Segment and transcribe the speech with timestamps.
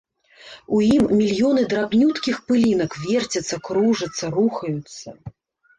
[0.77, 5.07] У ім мільёны драбнюткіх пылінак верцяцца, кружацца, рухаюцца.